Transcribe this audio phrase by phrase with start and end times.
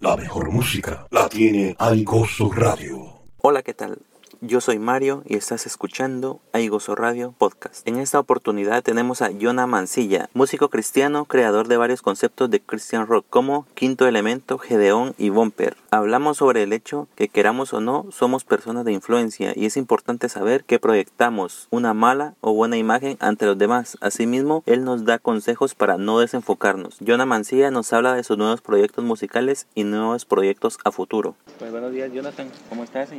[0.00, 3.18] La mejor música la tiene Aigoso Radio.
[3.38, 3.98] Hola, ¿qué tal?
[4.40, 7.86] Yo soy Mario y estás escuchando Aigoso Radio Podcast.
[7.88, 13.08] En esta oportunidad tenemos a Jonah Mancilla, músico cristiano, creador de varios conceptos de Christian
[13.08, 15.76] Rock como Quinto Elemento, Gedeón y Bumper.
[15.90, 20.28] Hablamos sobre el hecho que queramos o no, somos personas de influencia y es importante
[20.28, 23.98] saber que proyectamos una mala o buena imagen ante los demás.
[24.00, 26.98] Asimismo, él nos da consejos para no desenfocarnos.
[27.04, 31.34] Jonah Mancilla nos habla de sus nuevos proyectos musicales y nuevos proyectos a futuro.
[31.58, 32.48] Pues buenos días, Jonathan.
[32.68, 33.10] ¿Cómo estás?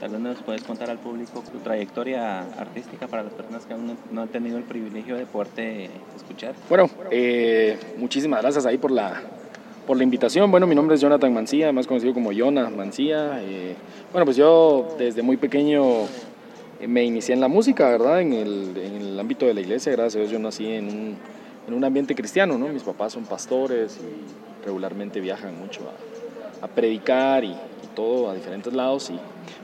[0.00, 3.96] Tal vez nos puedes contar al público tu trayectoria artística para las personas que aún
[4.10, 6.54] no han tenido el privilegio de poderte escuchar.
[6.68, 9.22] Bueno, eh, muchísimas gracias ahí por la,
[9.86, 10.50] por la invitación.
[10.50, 13.40] Bueno, mi nombre es Jonathan Mancía, más conocido como Jonas Mancía.
[13.42, 13.76] Eh,
[14.12, 16.02] bueno, pues yo desde muy pequeño
[16.80, 18.20] eh, me inicié en la música, ¿verdad?
[18.20, 21.16] En el, en el ámbito de la iglesia, gracias a Dios yo nací en un,
[21.68, 22.68] en un ambiente cristiano, ¿no?
[22.68, 26.13] Mis papás son pastores y regularmente viajan mucho a,
[26.64, 27.54] a predicar y,
[27.94, 29.14] todo a diferentes lados y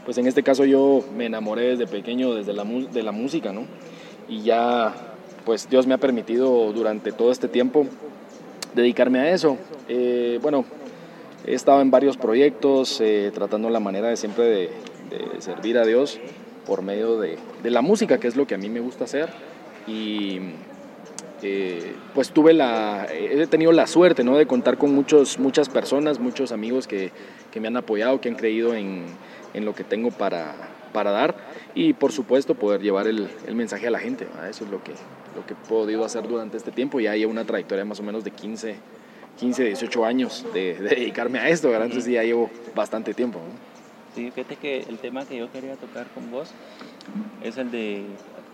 [0.05, 3.65] pues en este caso yo me enamoré desde pequeño desde la, de la música, ¿no?
[4.29, 4.95] Y ya
[5.45, 7.87] pues Dios me ha permitido durante todo este tiempo
[8.73, 9.59] dedicarme a eso.
[9.89, 10.65] Eh, bueno,
[11.45, 14.71] he estado en varios proyectos eh, tratando la manera de siempre de
[15.41, 16.21] servir a Dios
[16.67, 19.29] por medio de, de, la música, que es lo que a mí me gusta hacer.
[19.89, 20.39] Y
[21.43, 24.37] eh, pues tuve la, he tenido la suerte ¿no?
[24.37, 27.13] de contar con muchos, muchas personas, muchos amigos que,
[27.51, 29.05] que me han apoyado, que han creído en,
[29.55, 30.55] en lo que tengo para,
[30.93, 31.35] para, dar
[31.75, 34.27] y por supuesto poder llevar el, el mensaje a la gente.
[34.49, 34.93] Eso es lo que,
[35.35, 37.01] lo que he podido hacer durante este tiempo.
[37.01, 38.77] Ya hay una trayectoria más o menos de 15,
[39.39, 41.87] 15 18 años de, de dedicarme a esto, ¿verdad?
[41.87, 43.39] entonces ya llevo bastante tiempo.
[43.39, 43.71] ¿no?
[44.15, 46.51] Sí, fíjate que el tema que yo quería tocar con vos
[47.43, 48.05] es el de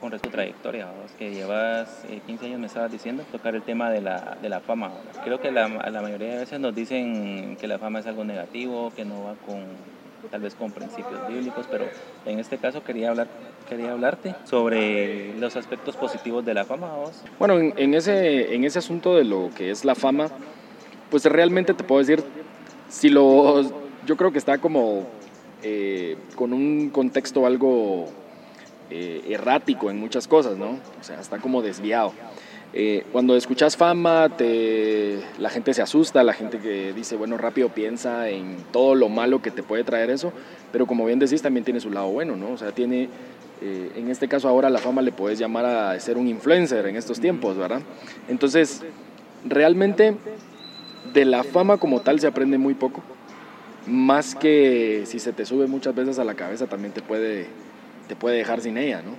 [0.07, 3.57] con respecto a tu trayectoria, vos, que llevas eh, 15 años, me estabas diciendo, tocar
[3.57, 4.93] el tema de la, de la fama.
[5.25, 8.93] Creo que la, la, mayoría de veces nos dicen que la fama es algo negativo,
[8.95, 9.65] que no va con
[10.31, 11.87] tal vez con principios bíblicos, pero
[12.25, 13.27] en este caso quería hablar
[13.69, 16.95] quería hablarte sobre los aspectos positivos de la fama.
[16.95, 17.25] ¿vos?
[17.41, 20.29] Bueno, en, en, ese, en ese asunto de lo que es la fama,
[21.11, 22.23] pues realmente te puedo decir,
[22.89, 23.61] si lo,
[24.07, 25.03] yo creo que está como
[25.65, 28.07] eh, con un contexto algo
[28.91, 30.79] eh, errático en muchas cosas, ¿no?
[31.01, 32.13] O sea, está como desviado.
[32.73, 37.71] Eh, cuando escuchas fama, te, la gente se asusta, la gente que dice, bueno, rápido
[37.71, 40.33] piensa en todo lo malo que te puede traer eso,
[40.73, 42.51] pero como bien decís, también tiene su lado bueno, ¿no?
[42.51, 43.09] O sea, tiene,
[43.63, 46.97] eh, en este caso ahora la fama le puedes llamar a ser un influencer en
[46.97, 47.81] estos tiempos, ¿verdad?
[48.29, 48.83] Entonces,
[49.45, 50.15] realmente
[51.15, 53.03] de la fama como tal se aprende muy poco,
[53.87, 57.47] más que si se te sube muchas veces a la cabeza también te puede
[58.09, 59.13] te puede dejar sin ella, ¿no?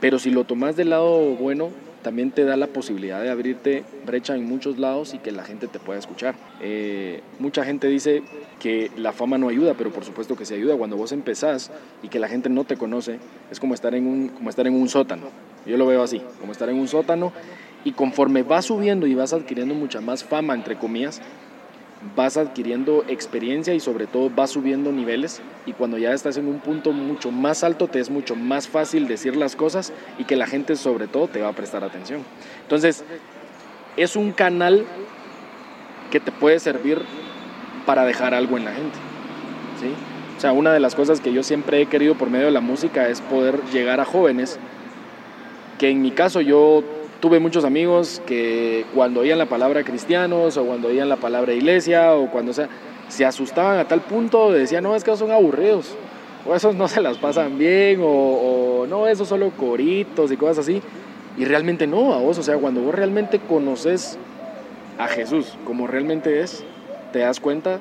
[0.00, 1.70] Pero si lo tomas del lado bueno,
[2.02, 5.66] también te da la posibilidad de abrirte brecha en muchos lados y que la gente
[5.68, 6.34] te pueda escuchar.
[6.60, 8.22] Eh, mucha gente dice
[8.60, 10.76] que la fama no ayuda, pero por supuesto que sí ayuda.
[10.76, 11.70] Cuando vos empezás
[12.02, 13.18] y que la gente no te conoce,
[13.50, 15.28] es como estar en un, como estar en un sótano.
[15.64, 17.32] Yo lo veo así, como estar en un sótano
[17.84, 21.22] y conforme vas subiendo y vas adquiriendo mucha más fama, entre comillas,
[22.16, 26.60] vas adquiriendo experiencia y sobre todo vas subiendo niveles y cuando ya estás en un
[26.60, 30.46] punto mucho más alto te es mucho más fácil decir las cosas y que la
[30.46, 32.22] gente sobre todo te va a prestar atención.
[32.62, 33.04] Entonces,
[33.96, 34.84] es un canal
[36.10, 37.02] que te puede servir
[37.86, 38.98] para dejar algo en la gente.
[39.80, 39.88] ¿sí?
[40.36, 42.60] O sea, una de las cosas que yo siempre he querido por medio de la
[42.60, 44.58] música es poder llegar a jóvenes
[45.78, 46.84] que en mi caso yo
[47.24, 52.14] tuve muchos amigos que cuando oían la palabra cristianos o cuando oían la palabra iglesia
[52.14, 52.68] o cuando sea,
[53.08, 55.96] se asustaban a tal punto de decían, no, es que son aburridos,
[56.46, 60.58] o esos no se las pasan bien, o, o no, esos solo coritos y cosas
[60.58, 60.82] así.
[61.38, 64.18] Y realmente no, a vos, o sea, cuando vos realmente conoces
[64.98, 66.62] a Jesús como realmente es,
[67.14, 67.80] te das cuenta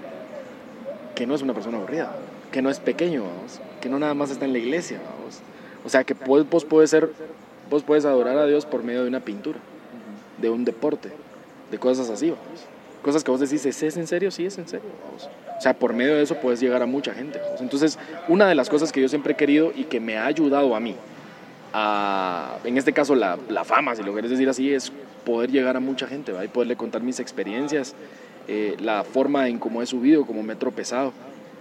[1.16, 2.16] que no es una persona aburrida,
[2.54, 5.42] que no es pequeño, vamos, que no nada más está en la iglesia, vamos.
[5.84, 7.12] O sea, que vos puedes ser
[7.74, 9.58] Vos puedes adorar a Dios por medio de una pintura,
[10.38, 11.10] de un deporte,
[11.72, 12.68] de cosas así, vamos.
[13.02, 14.30] Cosas que vos decís, ¿es en serio?
[14.30, 15.28] Sí, es en serio, vamos.
[15.58, 17.42] O sea, por medio de eso puedes llegar a mucha gente.
[17.60, 20.76] Entonces, una de las cosas que yo siempre he querido y que me ha ayudado
[20.76, 20.96] a mí,
[21.74, 24.92] a, en este caso la, la fama, si lo querés decir así, es
[25.26, 26.44] poder llegar a mucha gente ¿va?
[26.44, 27.96] poderle contar mis experiencias,
[28.48, 31.12] eh, la forma en cómo he subido, cómo me he tropezado,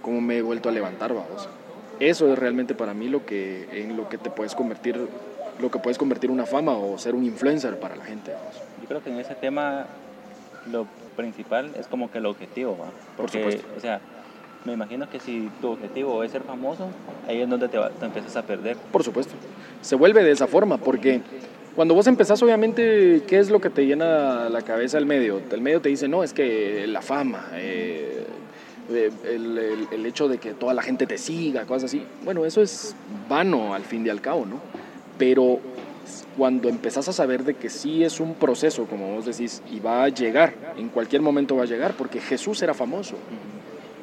[0.03, 1.49] cómo me he vuelto a levantar, vamos.
[1.99, 5.07] Eso es realmente para mí lo que, en lo que te puedes convertir
[5.59, 8.31] lo que puedes convertir una fama o ser un influencer para la gente.
[8.33, 8.55] Vamos.
[8.81, 9.85] Yo creo que en ese tema
[10.71, 12.87] lo principal es como que el objetivo, ¿va?
[13.17, 13.67] porque, Por supuesto.
[13.77, 13.99] o sea,
[14.65, 16.87] me imagino que si tu objetivo es ser famoso,
[17.27, 18.77] ahí es donde te, va, te empiezas a perder.
[18.91, 19.33] Por supuesto,
[19.81, 21.21] se vuelve de esa forma, porque
[21.75, 25.41] Cuando vos empezás, obviamente, ¿qué es lo que te llena la cabeza el medio?
[25.51, 28.25] El medio te dice, no, es que la fama, eh,
[28.91, 32.05] eh, el, el- el hecho de que toda la gente te siga, cosas así.
[32.23, 32.95] Bueno, eso es
[33.27, 34.59] vano al fin y al cabo, ¿no?
[35.17, 35.59] Pero
[36.37, 40.03] cuando empezás a saber de que sí es un proceso, como vos decís, y va
[40.03, 43.15] a llegar, en cualquier momento va a llegar, porque Jesús era famoso.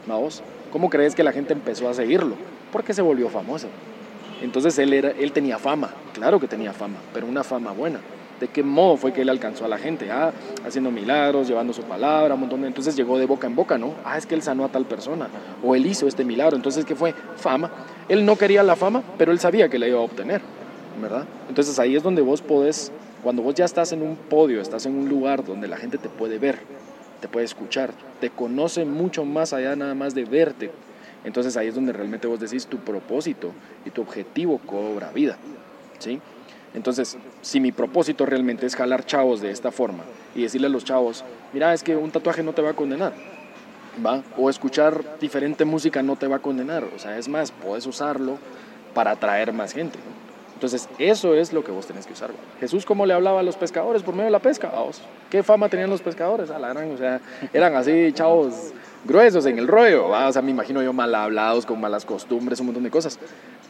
[0.07, 0.43] ¿no vos?
[0.73, 2.35] ¿Cómo crees que la gente empezó a seguirlo?
[2.73, 3.69] Porque se volvió famoso.
[4.43, 8.01] Entonces él, era, él tenía fama, claro que tenía fama, pero una fama buena.
[8.41, 10.11] ¿De qué modo fue que él alcanzó a la gente?
[10.11, 10.33] Ah,
[10.67, 12.69] haciendo milagros, llevando su palabra, un montón de...
[12.69, 13.93] Entonces llegó de boca en boca, ¿no?
[14.03, 15.29] Ah, es que él sanó a tal persona,
[15.63, 16.57] o él hizo este milagro.
[16.57, 17.15] Entonces, ¿qué fue?
[17.37, 17.71] Fama.
[18.09, 20.41] Él no quería la fama, pero él sabía que la iba a obtener,
[21.49, 22.93] Entonces ahí es donde vos podés,
[23.23, 26.09] cuando vos ya estás en un podio, estás en un lugar donde la gente te
[26.09, 26.59] puede ver,
[27.21, 30.71] te puede escuchar, te conoce mucho más allá nada más de verte.
[31.25, 33.53] Entonces ahí es donde realmente vos decís tu propósito
[33.85, 35.37] y tu objetivo cobra vida,
[35.99, 36.21] ¿sí?
[36.73, 40.05] Entonces, si mi propósito realmente es jalar chavos de esta forma
[40.37, 43.13] y decirle a los chavos, mira, es que un tatuaje no te va a condenar,
[44.07, 44.23] ¿va?
[44.39, 48.39] O escuchar diferente música no te va a condenar, o sea, es más, puedes usarlo
[48.95, 49.99] para atraer más gente.
[50.61, 52.33] Entonces, eso es lo que vos tenés que usar.
[52.61, 54.69] Jesús, ¿cómo le hablaba a los pescadores por medio de la pesca?
[54.69, 55.01] A vos.
[55.31, 56.51] ¿Qué fama tenían los pescadores?
[56.51, 57.19] A la gran, o sea,
[57.55, 58.75] eran así chavos
[59.07, 60.29] gruesos en el rollo, ¿va?
[60.29, 63.19] o sea, me imagino yo mal hablados, con malas costumbres, un montón de cosas.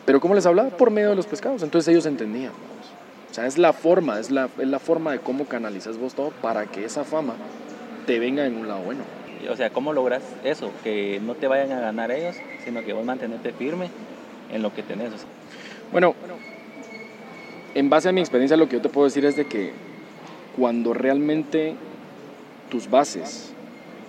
[0.05, 0.71] Pero ¿cómo les hablaba?
[0.71, 1.63] Por medio de los pescados.
[1.63, 2.51] Entonces ellos entendían.
[2.51, 2.91] vamos.
[3.31, 6.31] O sea, es la forma, es la, es la forma de cómo canalizas vos todo
[6.43, 7.35] para que esa fama
[8.05, 9.05] te venga en un lado bueno.
[9.49, 10.73] O sea, ¿cómo logras eso?
[10.83, 12.35] Que no te vayan a ganar ellos,
[12.65, 13.91] sino que vos mantenerte firme
[14.53, 15.13] en lo que tenés.
[15.13, 15.29] o sea.
[15.93, 16.15] Bueno,
[17.75, 19.73] en base a mi experiencia lo que yo te puedo decir es de que
[20.57, 21.75] cuando realmente
[22.71, 23.53] tus bases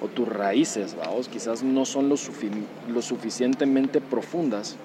[0.01, 2.49] o tus raíces, vamos, quizás no son lo, sufi-
[2.91, 4.75] lo suficientemente profundas,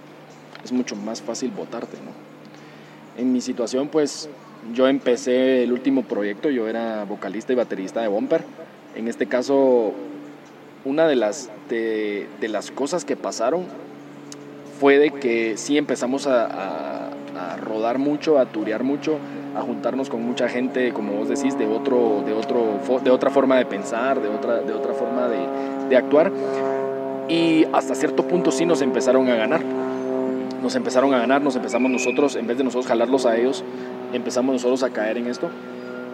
[0.64, 3.20] es mucho más fácil votarte, ¿no?
[3.20, 4.28] En mi situación, pues,
[4.74, 8.44] yo empecé el último proyecto, yo era vocalista y baterista de Bumper.
[8.94, 9.94] En este caso,
[10.84, 13.64] una de las, de, de las cosas que pasaron
[14.78, 16.95] fue de que sí empezamos a, a-
[17.38, 19.18] a rodar mucho, a turear mucho,
[19.56, 23.56] a juntarnos con mucha gente, como vos decís, de, otro, de, otro, de otra forma
[23.56, 26.32] de pensar, de otra, de otra forma de, de actuar.
[27.28, 29.62] Y hasta cierto punto sí nos empezaron a ganar.
[30.62, 33.62] Nos empezaron a ganar, nos empezamos nosotros, en vez de nosotros jalarlos a ellos,
[34.12, 35.48] empezamos nosotros a caer en esto,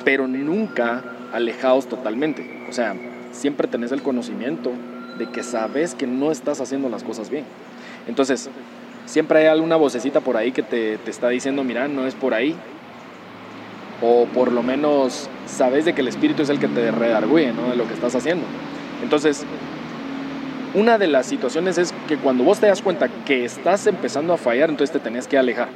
[0.04, 1.02] pero nunca
[1.32, 2.64] alejados totalmente.
[2.68, 2.94] O sea,
[3.30, 4.72] siempre tenés el conocimiento
[5.18, 7.44] de que sabes que no estás haciendo las cosas bien.
[8.06, 8.50] Entonces,
[9.06, 12.34] siempre hay alguna vocecita por ahí que te, te está diciendo, mira, no es por
[12.34, 12.56] ahí.
[14.00, 17.70] O por lo menos sabes de que el espíritu es el que te redarguye, ¿no?
[17.70, 18.44] De lo que estás haciendo.
[19.02, 19.44] Entonces,
[20.74, 24.38] una de las situaciones es que cuando vos te das cuenta que estás empezando a
[24.38, 25.68] fallar, entonces te tenés que alejar.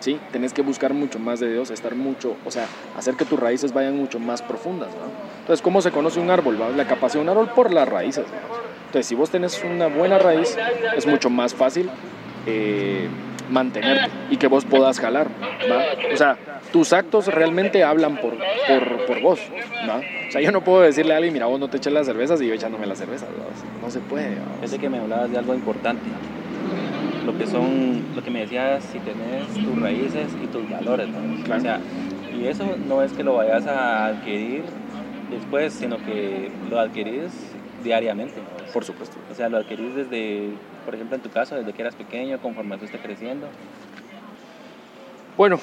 [0.00, 0.18] ¿Sí?
[0.32, 2.64] Tenés que buscar mucho más de Dios, estar mucho, o sea,
[2.96, 5.10] hacer que tus raíces vayan mucho más profundas, ¿no?
[5.40, 6.58] Entonces, ¿cómo se conoce un árbol?
[6.74, 8.24] La capacidad de un árbol por las raíces.
[8.86, 10.56] Entonces, si vos tenés una buena raíz,
[10.96, 11.90] es mucho más fácil
[12.46, 13.08] eh,
[13.50, 15.28] mantenerte y que vos puedas jalar,
[15.70, 15.82] ¿va?
[16.12, 16.36] O sea,
[16.72, 19.40] tus actos realmente hablan por, por, por vos,
[19.88, 19.98] ¿va?
[19.98, 22.40] O sea, yo no puedo decirle a alguien, mira, vos no te eches las cervezas
[22.40, 23.82] y yo echándome las cervezas, ¿va?
[23.82, 24.36] No se puede.
[24.60, 26.02] Pensé que me hablabas de algo importante.
[27.26, 31.08] Lo que son, lo que me decías, si tenés tus raíces y tus valores.
[31.08, 31.80] O sea,
[32.38, 34.62] y eso no es que lo vayas a adquirir
[35.30, 37.30] después, sino que lo adquirís
[37.84, 38.40] diariamente.
[38.72, 39.16] Por supuesto.
[39.30, 40.50] O sea, lo adquirís desde,
[40.84, 43.46] por ejemplo, en tu caso, desde que eras pequeño, conforme fuiste creciendo.
[45.36, 45.58] Bueno,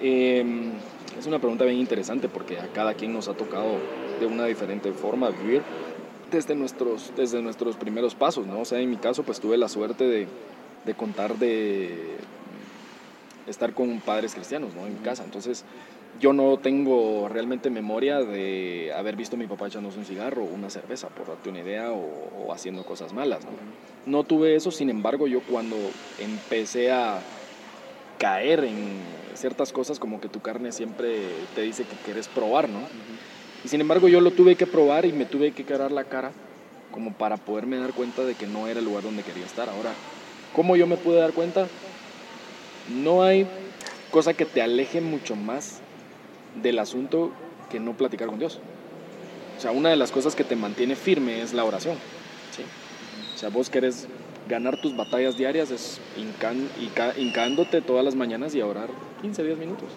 [0.00, 0.72] eh,
[1.18, 3.78] es una pregunta bien interesante porque a cada quien nos ha tocado
[4.20, 5.62] de una diferente forma vivir
[6.30, 8.60] desde nuestros, desde nuestros primeros pasos, ¿no?
[8.60, 10.28] O sea, en mi caso, pues tuve la suerte
[10.84, 12.16] de contar de
[13.46, 14.86] estar con padres cristianos, ¿no?
[14.86, 15.24] En mi casa.
[15.24, 15.64] Entonces,
[16.20, 20.54] yo no tengo realmente memoria de haber visto a mi papá echándose un cigarro o
[20.54, 23.50] una cerveza, por darte una idea, o, o haciendo cosas malas, ¿no?
[24.06, 27.22] No tuve eso, sin embargo, yo cuando empecé a
[28.18, 32.88] caer en ciertas cosas, como que tu carne siempre te dice que quieres probar, ¿no?
[33.64, 36.32] Y sin embargo, yo lo tuve que probar y me tuve que quebrar la cara
[36.92, 39.68] como para poderme dar cuenta de que no era el lugar donde quería estar.
[39.68, 39.94] Ahora,
[40.52, 41.68] ¿cómo yo me pude dar cuenta?
[42.90, 43.46] No hay
[44.10, 45.80] cosa que te aleje mucho más
[46.62, 47.32] del asunto
[47.70, 48.60] que no platicar con Dios.
[49.58, 51.96] O sea, una de las cosas que te mantiene firme es la oración.
[52.54, 52.62] ¿sí?
[53.34, 54.06] O sea, vos querés
[54.48, 58.88] ganar tus batallas diarias es hincan- hinca- hincándote todas las mañanas y a orar
[59.22, 59.88] 15, 10 minutos.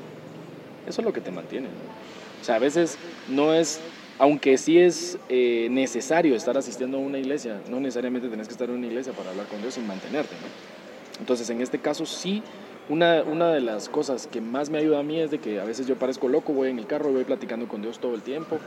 [0.87, 1.67] Eso es lo que te mantiene.
[1.67, 2.41] ¿no?
[2.41, 3.79] O sea, a veces no es,
[4.17, 8.69] aunque sí es eh, necesario estar asistiendo a una iglesia, no necesariamente tenés que estar
[8.69, 10.33] en una iglesia para hablar con Dios y mantenerte.
[10.35, 11.19] ¿no?
[11.19, 12.41] Entonces, en este caso sí
[12.89, 15.63] una, una de las cosas que más me ayuda a mí es de que a
[15.63, 18.23] veces yo parezco loco, voy en el carro y voy platicando con Dios todo el
[18.23, 18.57] tiempo.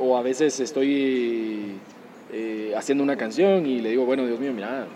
[0.00, 1.76] O a veces estoy
[2.32, 4.86] eh, haciendo una canción y le digo, bueno, Dios mío, mira,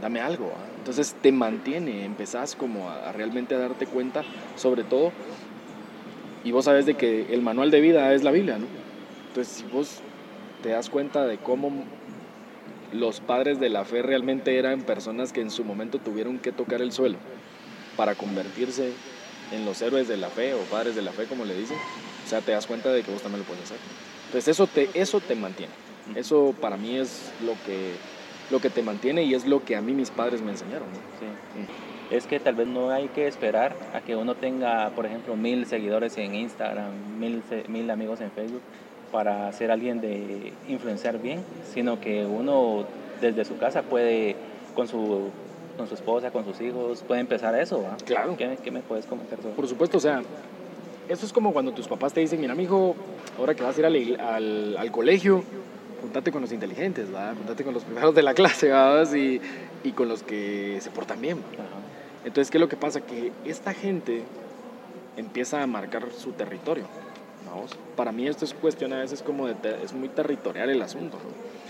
[0.00, 0.50] dame algo.
[0.56, 0.66] ¿ah?
[0.78, 4.24] Entonces te mantiene, empezás como a, realmente a darte cuenta,
[4.56, 5.12] sobre todo.
[6.44, 8.66] Y vos sabes de que el manual de vida es la Biblia, ¿no?
[9.28, 10.00] Entonces si vos
[10.62, 11.70] te das cuenta de cómo
[12.92, 16.82] los padres de la fe realmente eran personas que en su momento tuvieron que tocar
[16.82, 17.16] el suelo
[18.02, 18.90] para convertirse
[19.52, 22.28] en los héroes de la fe o padres de la fe, como le dicen, o
[22.28, 23.76] sea, te das cuenta de que vos también lo puedes hacer.
[24.26, 25.72] Entonces eso te, eso te mantiene.
[26.16, 27.92] Eso para mí es lo que,
[28.50, 30.88] lo que te mantiene y es lo que a mí mis padres me enseñaron.
[30.88, 30.96] ¿no?
[30.96, 32.16] Sí.
[32.16, 35.64] Es que tal vez no hay que esperar a que uno tenga, por ejemplo, mil
[35.66, 38.62] seguidores en Instagram, mil, mil amigos en Facebook
[39.12, 42.84] para ser alguien de influenciar bien, sino que uno
[43.20, 44.34] desde su casa puede,
[44.74, 45.30] con su,
[45.76, 47.82] con su esposa, con sus hijos, puede empezar eso.
[47.82, 47.96] ¿va?
[48.04, 48.36] Claro.
[48.36, 50.22] ¿Qué, qué me puedes comentar sobre Por supuesto, o sea,
[51.08, 52.94] eso es como cuando tus papás te dicen, mira, mijo,
[53.38, 55.44] ahora que vas a ir al, al, al colegio,
[56.00, 57.34] juntate con los inteligentes, ¿verdad?
[57.36, 59.12] Juntate con los primeros de la clase, ¿verdad?
[59.14, 59.40] Y,
[59.84, 61.38] y con los que se portan bien.
[61.38, 61.64] ¿va?
[61.64, 61.82] Ajá.
[62.24, 63.00] Entonces, ¿qué es lo que pasa?
[63.00, 64.22] Que esta gente
[65.16, 66.84] empieza a marcar su territorio.
[67.46, 67.72] ¿vamos?
[67.96, 71.16] Para mí esto es cuestión a veces como de, es muy territorial el asunto.
[71.16, 71.61] ¿no?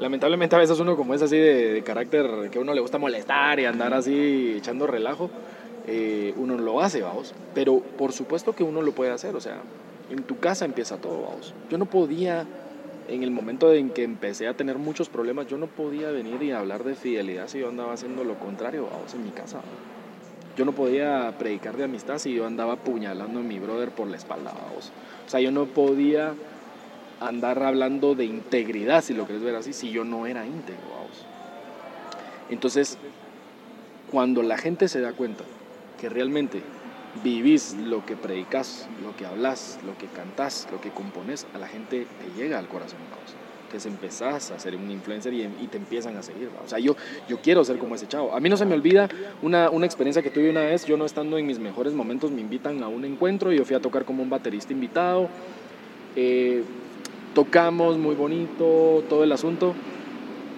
[0.00, 3.60] Lamentablemente a veces uno como es así de, carácter que a uno le gusta molestar
[3.60, 5.30] y andar así echando relajo,
[5.86, 7.34] eh, uno lo hace, vamos.
[7.54, 9.58] Pero por supuesto que uno lo puede hacer, o sea,
[10.10, 11.54] en tu casa empieza todo, vamos.
[11.68, 12.46] Yo no podía,
[13.08, 16.52] en el momento en que empecé a tener muchos problemas, yo no podía venir y
[16.52, 19.60] hablar de fidelidad si yo andaba haciendo lo contrario, vamos, en mi casa.
[20.56, 24.16] Yo no podía predicar de amistad si yo andaba apuñalando a mi brother por la
[24.16, 24.92] espalda, vamos.
[25.26, 26.32] O sea, yo no podía
[27.20, 31.26] andar hablando de integridad, si lo querés ver así, si yo no era íntegro, vamos.
[32.48, 32.98] Entonces,
[34.10, 35.44] cuando la gente se da cuenta
[36.00, 36.62] que realmente
[37.22, 41.68] vivís lo que predicas, lo que hablas, lo que cantás, lo que compones, a la
[41.68, 43.34] gente te llega al corazón, vamos.
[43.66, 46.48] Entonces empezás a ser un influencer y, y te empiezan a seguir.
[46.48, 46.64] ¿va?
[46.64, 46.96] O sea, yo,
[47.28, 48.34] yo quiero ser como ese chavo.
[48.34, 49.08] A mí no se me olvida
[49.42, 52.40] una, una experiencia que tuve una vez, yo no estando en mis mejores momentos, me
[52.40, 55.28] invitan a un encuentro, yo fui a tocar como un baterista invitado,
[56.16, 56.64] eh,
[57.34, 59.74] tocamos muy bonito, todo el asunto,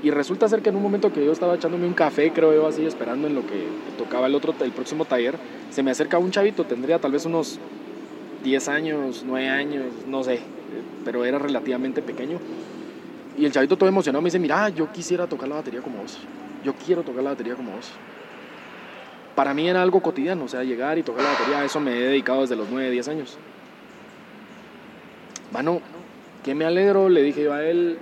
[0.02, 2.66] y resulta ser que en un momento que yo estaba echándome un café, creo yo
[2.66, 5.36] así, esperando en lo que tocaba el, otro, el próximo taller,
[5.70, 7.60] se me acerca un chavito, tendría tal vez unos
[8.42, 10.40] 10 años, 9 años, no sé,
[11.04, 12.38] pero era relativamente pequeño.
[13.38, 16.18] Y el chavito todo emocionado me dice, mira, yo quisiera tocar la batería como vos.
[16.64, 17.90] Yo quiero tocar la batería como vos.
[19.36, 22.02] Para mí era algo cotidiano, o sea, llegar y tocar la batería, eso me he
[22.02, 23.38] dedicado desde los 9, 10 años.
[25.52, 25.80] Mano,
[26.42, 27.98] que me alegro, le dije yo a él,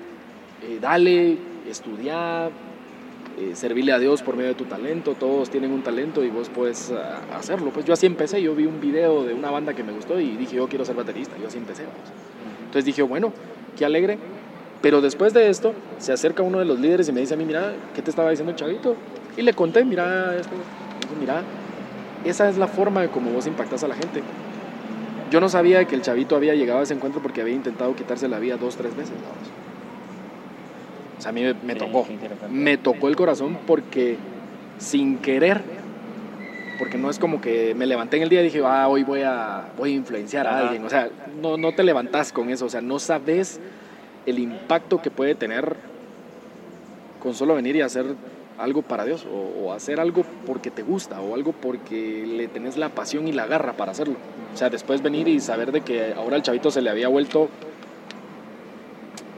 [0.63, 1.37] eh, dale,
[1.69, 2.51] estudia,
[3.39, 6.49] eh, servirle a Dios por medio de tu talento, todos tienen un talento y vos
[6.49, 7.71] puedes ah, hacerlo.
[7.71, 10.37] Pues yo así empecé, yo vi un video de una banda que me gustó y
[10.37, 11.85] dije, yo quiero ser baterista, yo así empecé.
[12.61, 13.33] Entonces dije, bueno,
[13.79, 14.19] qué alegre.
[14.83, 17.45] Pero después de esto, se acerca uno de los líderes y me dice a mí,
[17.45, 18.97] mira, ¿qué te estaba diciendo el chavito?
[19.37, 20.53] Y le conté, mira, esto.
[21.19, 21.43] Mira,
[22.25, 24.23] esa es la forma de cómo vos impactas a la gente.
[25.31, 28.29] Yo no sabía que el chavito había llegado a ese encuentro porque había intentado quitarse
[28.29, 29.15] la vida dos, tres veces.
[29.15, 29.49] vamos.
[31.19, 32.07] O sea, a mí me, me tocó.
[32.51, 34.17] Me tocó el corazón porque
[34.79, 35.63] sin querer,
[36.79, 39.23] porque no es como que me levanté en el día y dije, ah, hoy voy
[39.23, 40.85] a, voy a influenciar a alguien.
[40.85, 41.11] O sea,
[41.41, 42.65] no, no te levantás con eso.
[42.65, 43.61] O sea, no sabes
[44.27, 45.77] el impacto que puede tener
[47.21, 48.07] con solo venir y hacer
[48.61, 52.77] algo para Dios o, o hacer algo porque te gusta o algo porque le tenés
[52.77, 54.17] la pasión y la garra para hacerlo.
[54.53, 57.49] O sea, después venir y saber de que ahora al chavito se le había vuelto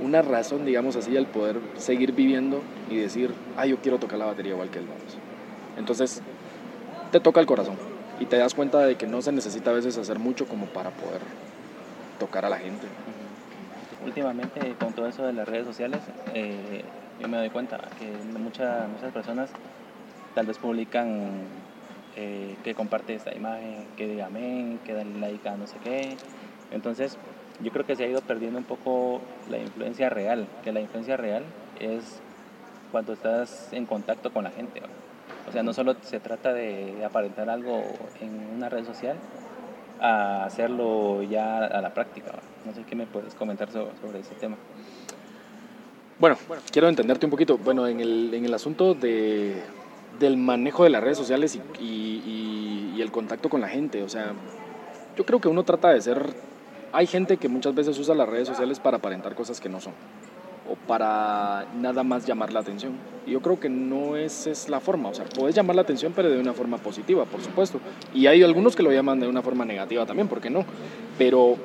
[0.02, 2.60] una razón, digamos así, al poder seguir viviendo
[2.90, 5.16] y decir, ah, yo quiero tocar la batería igual que él, vamos.
[5.78, 6.20] Entonces,
[7.10, 7.76] te toca el corazón
[8.20, 10.90] y te das cuenta de que no se necesita a veces hacer mucho como para
[10.90, 11.20] poder
[12.18, 12.86] tocar a la gente.
[14.04, 16.00] Últimamente con todo eso de las redes sociales,
[16.34, 16.82] eh,
[17.20, 19.50] yo me doy cuenta que muchas, muchas personas
[20.34, 21.18] tal vez publican
[22.16, 26.16] eh, que comparte esta imagen, que diga amén, que dale like a no sé qué.
[26.70, 27.16] Entonces,
[27.62, 31.16] yo creo que se ha ido perdiendo un poco la influencia real, que la influencia
[31.16, 31.42] real
[31.80, 32.20] es
[32.90, 34.82] cuando estás en contacto con la gente.
[35.48, 37.82] O sea, no solo se trata de, aparentar algo
[38.20, 39.16] en una red social,
[40.00, 42.32] a hacerlo ya a la práctica.
[42.32, 42.40] ¿va?
[42.66, 44.56] No sé qué me puedes comentar sobre, sobre ese tema.
[46.22, 46.36] Bueno,
[46.70, 47.58] quiero entenderte un poquito.
[47.58, 49.60] Bueno, en el, en el asunto de,
[50.20, 54.04] del manejo de las redes sociales y, y- y- y el contacto con la gente,
[54.04, 54.32] o sea,
[55.16, 56.32] yo creo que uno trata de ser...
[56.92, 59.94] Hay gente que muchas veces usa las redes sociales para aparentar cosas que no son.
[60.70, 62.92] o para nada más llamar la atención.
[63.26, 66.12] Y yo creo que no es, es la forma, o sea, puedes llamar la atención
[66.14, 67.80] pero de una forma positiva, por supuesto.
[68.14, 70.64] Y hay algunos que lo llaman de una forma negativa también, ¿por qué no?
[71.18, 71.56] Pero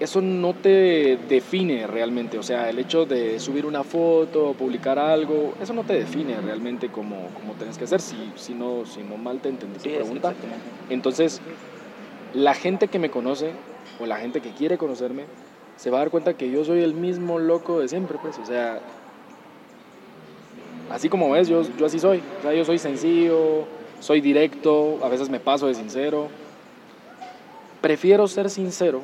[0.00, 5.54] eso no te define realmente, o sea, el hecho de subir una foto, publicar algo,
[5.60, 9.16] eso no te define realmente como, como tenés que hacer, si, si, no, si no
[9.16, 10.34] mal te entendí tu Sí, pregunta.
[10.90, 11.40] Entonces,
[12.34, 13.52] la gente que me conoce
[14.00, 15.24] o la gente que quiere conocerme
[15.76, 18.46] se va a dar cuenta que yo soy el mismo loco de siempre, pues, o
[18.46, 18.80] sea,
[20.90, 23.66] así como ves, yo, yo así soy, o sea, yo soy sencillo,
[24.00, 26.28] soy directo, a veces me paso de sincero.
[27.80, 29.02] Prefiero ser sincero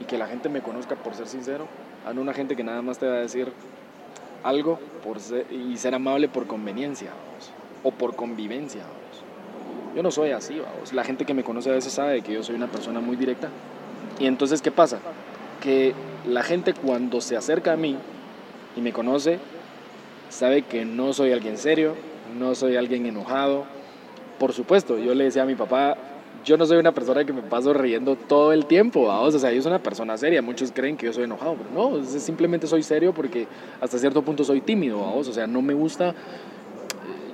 [0.00, 1.66] y que la gente me conozca por ser sincero,
[2.06, 3.52] a no una gente que nada más te va a decir
[4.42, 5.18] algo por
[5.50, 7.10] y ser amable por conveniencia
[7.82, 8.82] o por convivencia.
[9.96, 10.60] Yo no soy así.
[10.92, 13.48] La gente que me conoce a veces sabe que yo soy una persona muy directa.
[14.20, 15.00] Y entonces, ¿qué pasa?
[15.60, 15.94] Que
[16.26, 17.96] la gente cuando se acerca a mí
[18.76, 19.38] y me conoce,
[20.28, 21.94] sabe que no soy alguien serio,
[22.38, 23.64] no soy alguien enojado.
[24.38, 25.96] Por supuesto, yo le decía a mi papá,
[26.44, 29.34] yo no soy una persona que me paso riendo todo el tiempo, vamos.
[29.34, 30.42] O sea, yo soy una persona seria.
[30.42, 33.46] Muchos creen que yo soy enojado, pero no, simplemente soy serio porque
[33.80, 35.28] hasta cierto punto soy tímido, vamos.
[35.28, 36.14] O sea, no me gusta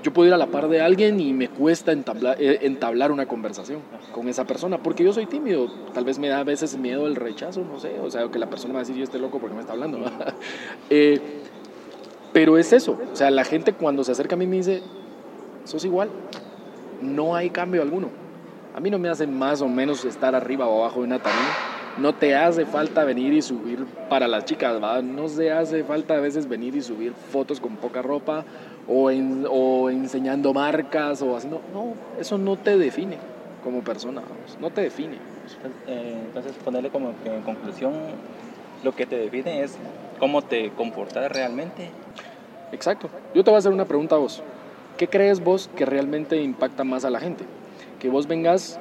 [0.04, 3.26] yo puedo ir a la par de alguien y me cuesta entablar, eh, entablar una
[3.26, 3.80] conversación
[4.12, 7.16] con esa persona, porque yo soy tímido, tal vez me da a veces miedo el
[7.16, 9.38] rechazo, no sé, o sea, que la persona me va a decir, yo estoy loco
[9.38, 9.98] porque me está hablando.
[10.90, 11.20] Eh,
[12.34, 14.82] pero es eso, o sea, la gente cuando se acerca a mí me dice,
[15.64, 16.10] sos igual,
[17.00, 18.10] no hay cambio alguno.
[18.74, 21.52] A mí no me hace más o menos estar arriba o abajo de una tarima.
[21.96, 25.00] No te hace falta venir y subir para las chicas, ¿va?
[25.00, 28.44] No se hace falta a veces venir y subir fotos con poca ropa
[28.88, 31.46] o, en- o enseñando marcas o así.
[31.46, 33.16] No, eso no te define
[33.62, 35.18] como persona, vamos, no te define.
[35.86, 37.92] Eh, entonces, ponerle como que en conclusión,
[38.82, 39.78] lo que te define es
[40.18, 41.90] cómo te comportas realmente.
[42.72, 43.08] Exacto.
[43.36, 44.42] Yo te voy a hacer una pregunta a vos.
[44.98, 47.44] ¿Qué crees vos que realmente impacta más a la gente?
[48.04, 48.78] Que vos vengas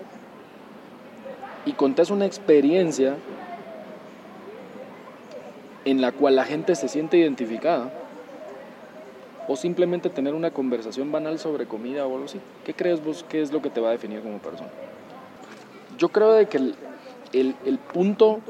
[1.65, 3.15] y contés una experiencia
[5.85, 7.89] en la cual la gente se siente identificada
[9.47, 12.41] o simplemente tener una conversación banal sobre comida o algo así.
[12.65, 14.67] ¿Qué crees vos que es lo que te va a definir como persona?
[15.97, 16.75] Yo creo de que el,
[17.31, 18.41] el- el punto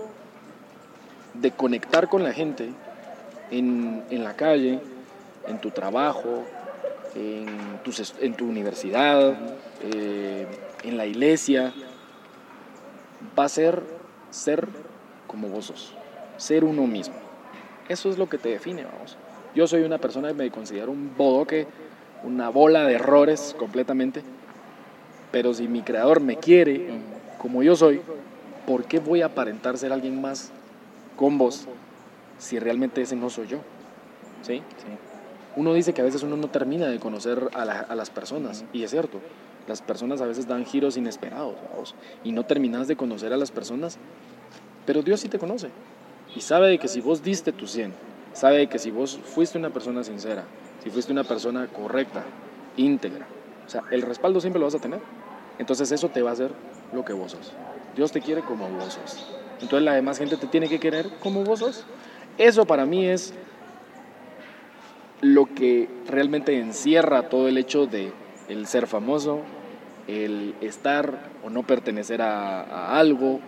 [1.35, 2.69] de conectar con la gente
[3.51, 4.79] en, en la calle,
[5.47, 6.45] en tu trabajo,
[7.15, 9.33] en, tus est- en tu universidad,
[9.81, 10.45] eh,
[10.83, 11.73] en la iglesia,
[13.37, 13.83] va a ser
[14.29, 14.67] ser
[15.27, 15.93] como vos sos,
[16.37, 17.15] ser uno mismo.
[17.87, 19.17] Eso es lo que te define, vamos.
[19.53, 21.67] Yo soy una persona que me considero un bodoque,
[22.23, 24.23] una bola de errores completamente,
[25.31, 26.89] pero si mi creador me quiere
[27.37, 28.01] como yo soy,
[28.65, 30.51] ¿por qué voy a aparentar ser alguien más
[31.17, 31.67] con vos
[32.39, 33.59] si realmente ese no soy yo?
[34.41, 34.61] ¿Sí?
[34.83, 35.12] Sí.
[35.55, 38.65] Uno dice que a veces uno no termina de conocer a, la- a las personas,
[38.73, 39.21] y es cierto,
[39.67, 43.51] las personas a veces dan giros inesperados, vamos, y no terminas de conocer a las
[43.51, 43.99] personas,
[44.85, 45.71] pero Dios sí te conoce,
[46.33, 47.93] y sabe de que si vos diste tu 100,
[48.33, 50.47] sabe de que si vos fuiste una persona sincera,
[50.79, 52.33] si fuiste una persona correcta,
[52.75, 53.27] íntegra,
[53.65, 55.01] o sea, el respaldo siempre lo vas a tener,
[55.57, 56.55] entonces eso te va a hacer
[56.91, 57.59] lo que vos sos.
[57.95, 59.23] Dios te quiere como vos sos.
[59.61, 61.87] Entonces la demás gente te tiene que querer como vos sos.
[62.37, 63.35] Eso para mí es
[65.23, 68.11] lo que realmente encierra todo el hecho de
[68.49, 69.39] el ser famoso,
[70.07, 73.39] el estar o no pertenecer a, a algo,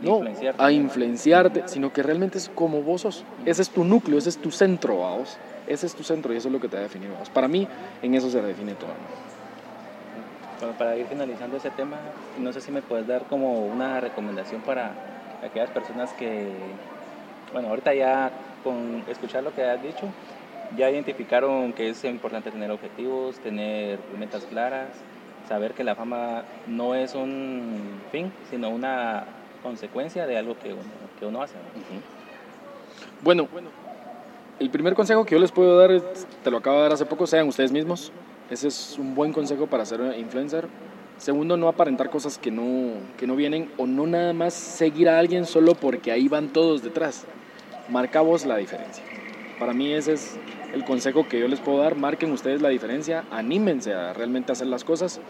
[0.00, 0.62] no, Influenciarte.
[0.62, 3.24] a influenciarte, sino que realmente es como vos sos.
[3.44, 5.36] Ese es tu núcleo, ese es tu centro, vamos.
[5.66, 7.28] Ese es tu centro y eso es lo que te va a definir, vamos.
[7.28, 7.68] Para mí,
[8.00, 8.90] en eso se define todo.
[10.60, 11.98] Bueno, para ir finalizando ese tema,
[12.38, 14.92] no sé si me puedes dar como una recomendación para
[15.44, 16.48] aquellas personas que,
[17.52, 18.30] bueno, ahorita ya
[18.64, 20.06] con escuchar lo que has dicho,
[20.76, 24.88] ya identificaron que es importante tener objetivos, tener metas claras,
[25.48, 29.24] saber que la fama no es un fin, sino una
[29.62, 30.82] consecuencia de algo que uno,
[31.18, 31.54] que uno hace.
[31.54, 32.00] ¿no?
[33.22, 33.48] Bueno,
[34.58, 36.00] el primer consejo que yo les puedo dar,
[36.42, 38.12] te lo acabo de dar hace poco, sean ustedes mismos.
[38.50, 40.68] Ese es un buen consejo para ser influencer.
[41.18, 45.18] Segundo, no aparentar cosas que no, que no vienen o no nada más seguir a
[45.18, 47.24] alguien solo porque ahí van todos detrás.
[47.88, 49.02] Marca vos la diferencia.
[49.58, 50.38] Para mí ese es
[50.72, 51.96] el consejo que yo les puedo dar.
[51.96, 55.20] Marquen ustedes la diferencia, anímense a realmente hacer las cosas.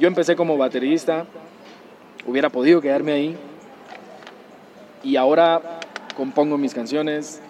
[0.00, 1.26] Yo empecé como baterista,
[2.26, 3.36] hubiera podido quedarme ahí
[5.02, 5.62] y ahora
[6.16, 7.40] compongo mis canciones,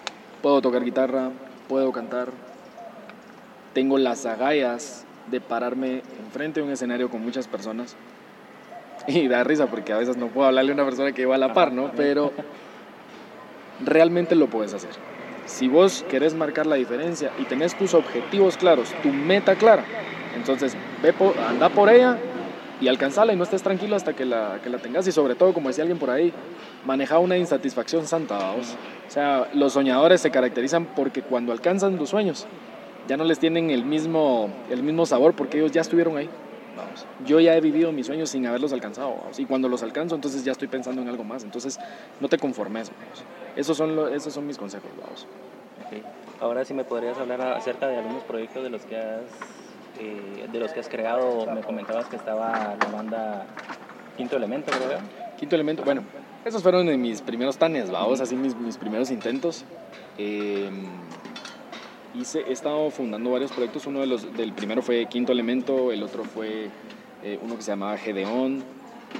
[0.41, 1.31] puedo tocar guitarra,
[1.67, 2.29] puedo cantar.
[3.73, 7.95] Tengo las agallas de pararme enfrente de un escenario con muchas personas.
[9.07, 11.37] Y da risa porque a veces no puedo hablarle a una persona que va a
[11.37, 11.91] la par, ¿no?
[11.95, 12.33] Pero
[13.79, 14.89] realmente lo puedes hacer.
[15.47, 19.83] Si vos querés marcar la diferencia y tenés tus objetivos claros, tu meta clara,
[20.35, 21.13] entonces ve
[21.49, 22.17] anda por ella
[22.79, 25.53] y alcanzala y no estés tranquilo hasta que la, que la tengas y sobre todo,
[25.53, 26.33] como decía alguien por ahí,
[26.85, 28.75] maneja una insatisfacción santa, vamos.
[29.07, 32.45] O sea, los soñadores se caracterizan porque cuando alcanzan los sueños,
[33.07, 36.29] ya no les tienen el mismo, el mismo sabor porque ellos ya estuvieron ahí.
[36.77, 37.05] Vamos.
[37.25, 39.15] Yo ya he vivido mis sueños sin haberlos alcanzado.
[39.37, 41.43] Y cuando los alcanzo, entonces ya estoy pensando en algo más.
[41.43, 41.79] Entonces,
[42.19, 42.91] no te conformes.
[43.55, 44.89] Esos, son esos son mis consejos.
[45.01, 45.27] Vamos.
[46.39, 49.21] Ahora sí me podrías hablar acerca de algunos proyectos de los que has
[49.99, 53.45] eh, de los que has creado, me comentabas que estaba la banda
[54.15, 54.99] Quinto Elemento, creo.
[55.39, 56.03] Quinto Elemento, bueno,
[56.45, 59.65] esos fueron mis primeros tanes, vamos, así mis, mis primeros intentos.
[60.17, 60.85] Em,
[62.15, 66.03] hice, he estado fundando varios proyectos, uno de los, del primero fue Quinto Elemento, el
[66.03, 66.69] otro fue
[67.23, 68.63] eh, uno que se llamaba Gedeón,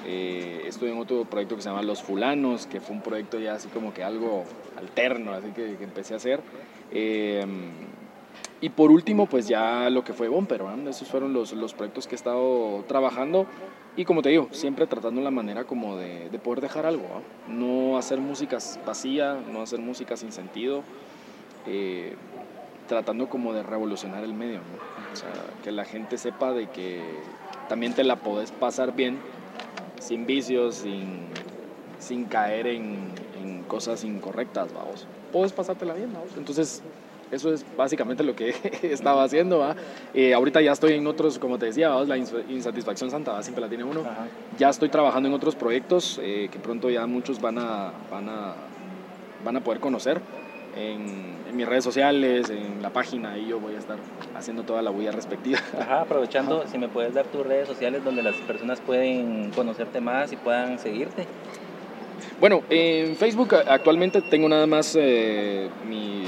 [0.06, 3.56] eh, estuve en otro proyecto que se llama Los Fulanos, que fue un proyecto ya
[3.56, 4.44] así como que algo
[4.78, 6.42] alterno, así que, empecé a hacer.
[6.92, 7.46] Eh,
[8.60, 12.16] y por último, pues ya lo que fue Bomber, esos fueron los, los, proyectos que
[12.16, 13.46] he estado trabajando.
[13.96, 17.04] Y como te digo, siempre tratando la manera como de, de poder dejar algo,
[17.48, 17.98] ¿no?
[17.98, 20.84] hacer música vacía, no hacer música sin sentido,
[21.66, 22.16] eh,
[22.88, 25.14] tratando como de revolucionar el medio, ¿no?
[25.14, 25.32] o sea,
[25.64, 27.02] que la gente sepa de que
[27.70, 29.20] también te la podés pasar bien,
[30.00, 31.20] sin vicios, sin,
[32.00, 35.08] sin caer en, en cosas incorrectas, vamos.
[35.32, 36.30] Puedes pasártela bien, vamos.
[36.38, 36.82] Entonces,
[37.32, 39.60] eso es básicamente lo que estaba haciendo.
[39.60, 39.76] ¿va?
[40.14, 43.84] Eh, ahorita ya estoy en otros, como te decía, la insatisfacción santa siempre la tiene
[43.84, 44.02] uno.
[44.58, 48.54] Ya estoy trabajando en otros proyectos eh, que pronto ya muchos van a, van a,
[49.44, 50.22] van a poder conocer.
[50.78, 53.98] En, mis redes sociales, en la página, y yo voy a estar
[54.36, 55.60] haciendo toda la bulla respectiva.
[55.80, 60.32] Ajá, aprovechando, si me puedes dar tus redes sociales donde las personas pueden conocerte más
[60.34, 61.26] y puedan seguirte.
[62.40, 66.26] Bueno, en Facebook actualmente tengo nada más eh, mi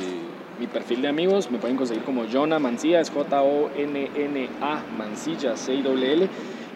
[0.60, 1.50] mi perfil de amigos.
[1.50, 6.28] Me pueden conseguir como Jonah Mancilla, es J-O-N-N-A Mancilla, C-I-L-L.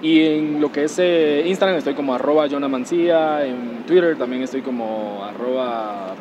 [0.01, 4.43] Y en lo que es eh, Instagram estoy como arroba Jonah Mancilla, en Twitter también
[4.43, 6.13] estoy como arroba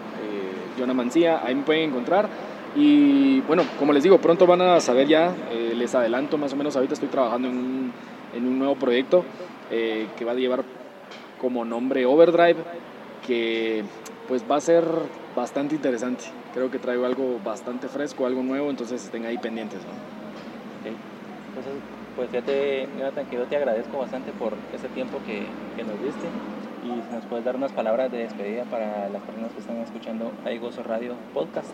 [0.83, 2.29] Jonah Mancilla, ahí me pueden encontrar.
[2.75, 6.57] Y bueno, como les digo, pronto van a saber ya, eh, les adelanto más o
[6.57, 7.92] menos, ahorita estoy trabajando en un,
[8.35, 9.25] en un nuevo proyecto
[9.71, 10.64] eh, que va a llevar
[11.40, 12.57] como nombre Overdrive,
[13.27, 13.85] que
[14.27, 14.85] pues va a ser
[15.37, 16.25] bastante interesante.
[16.55, 19.81] Creo que traigo algo bastante fresco, algo nuevo, entonces estén ahí pendientes.
[20.85, 21.75] Entonces,
[22.16, 22.88] pues ya te,
[23.31, 25.45] yo te agradezco bastante por ese tiempo que,
[25.77, 26.29] que, nos diste
[26.83, 30.33] y si nos puedes dar unas palabras de despedida para las personas que están escuchando
[30.45, 31.71] Aigoso Radio Podcast.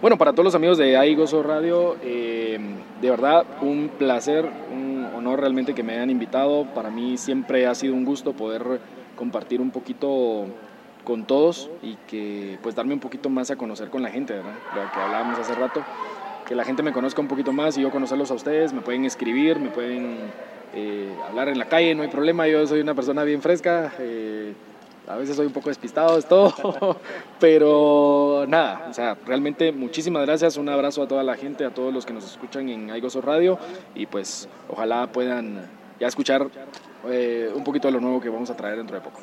[0.00, 2.58] Bueno, para todos los amigos de Aigoso Radio, eh,
[3.00, 6.66] de verdad un placer, un honor realmente que me hayan invitado.
[6.74, 8.80] Para mí siempre ha sido un gusto poder
[9.16, 10.46] compartir un poquito
[11.04, 14.54] con todos y que pues darme un poquito más a conocer con la gente, ¿verdad?
[14.74, 15.82] Lo que hablábamos hace rato,
[16.46, 19.04] que la gente me conozca un poquito más y yo conocerlos a ustedes, me pueden
[19.04, 20.16] escribir, me pueden
[20.74, 24.54] eh, hablar en la calle, no hay problema, yo soy una persona bien fresca, eh,
[25.06, 26.96] a veces soy un poco despistado, es todo,
[27.40, 31.92] pero nada, o sea, realmente muchísimas gracias, un abrazo a toda la gente, a todos
[31.92, 33.58] los que nos escuchan en Aigoso Radio
[33.94, 35.68] y pues ojalá puedan
[36.00, 36.48] ya escuchar
[37.08, 39.20] eh, un poquito de lo nuevo que vamos a traer dentro de poco.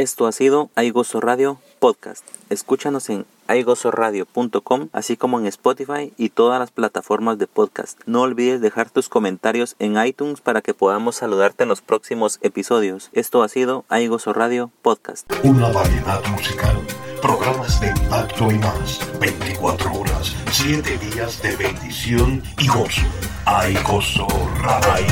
[0.00, 2.24] Esto ha sido Aigoso Radio Podcast.
[2.48, 8.00] Escúchanos en aigosoradio.com, así como en Spotify y todas las plataformas de podcast.
[8.06, 13.10] No olvides dejar tus comentarios en iTunes para que podamos saludarte en los próximos episodios.
[13.12, 15.30] Esto ha sido Aigoso Radio Podcast.
[15.44, 16.80] Una variedad musical,
[17.20, 19.00] programas de impacto y más.
[19.20, 23.02] 24 horas, 7 días de bendición y gozo.
[23.44, 24.26] Aigoso
[24.62, 25.04] Radio.